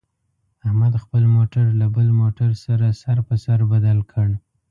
[0.67, 4.27] احمد خپل موټر له بل موټر سره سر په سر بدل کړ.